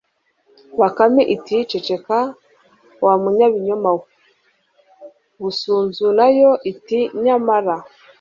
bakame 0.79 1.21
iti 1.35 1.57
ceceka 1.69 2.19
wa 3.05 3.13
munyabinyoma 3.21 3.89
we! 3.97 4.05
busunzu 5.41 6.07
na 6.17 6.27
yo 6.39 6.51
iti 6.71 6.99
nyamara 7.23 7.75